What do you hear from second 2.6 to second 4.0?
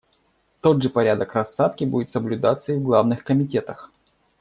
и в главных комитетах.